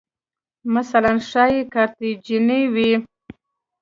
[0.75, 2.91] مثلاً ښایي کارتیجني وې